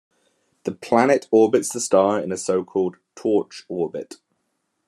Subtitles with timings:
[0.63, 4.15] The planet orbits the star in a so-called "torch orbit".